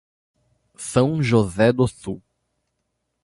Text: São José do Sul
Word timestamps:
São 0.79 1.21
José 1.21 1.71
do 1.71 1.87
Sul 1.87 2.19